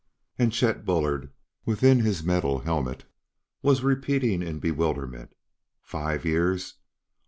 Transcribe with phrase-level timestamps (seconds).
[0.39, 1.29] And Chet Bullard,
[1.63, 3.03] within his metal helmet,
[3.61, 5.35] was repeating in bewilderment:
[5.83, 6.73] "Five years!